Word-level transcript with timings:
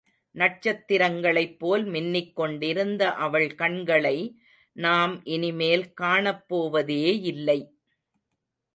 நட்சத்திரங்ளைப் 0.35 1.59
போல் 1.59 1.85
மின்னிக் 1.85 2.33
கொண்டிருந்த 2.33 3.11
அவள் 3.17 3.55
கண்களை 3.55 4.15
நாம் 4.75 5.15
இனிமேல் 5.27 5.93
காணப்போவதேயில்லை! 6.01 7.59